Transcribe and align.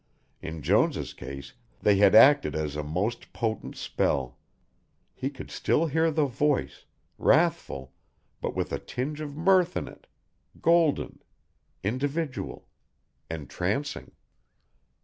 In 0.41 0.63
Jones' 0.63 1.13
case 1.13 1.53
they 1.83 1.97
had 1.97 2.15
acted 2.15 2.55
as 2.55 2.75
a 2.75 2.81
most 2.81 3.33
potent 3.33 3.75
spell. 3.75 4.39
He 5.13 5.29
could 5.29 5.51
still 5.51 5.85
hear 5.85 6.09
the 6.09 6.25
voice, 6.25 6.85
wrathful, 7.19 7.93
but 8.41 8.55
with 8.55 8.73
a 8.73 8.79
tinge 8.79 9.21
of 9.21 9.37
mirth 9.37 9.77
in 9.77 9.87
it, 9.87 10.07
golden, 10.59 11.21
individual, 11.83 12.67
entrancing. 13.29 14.13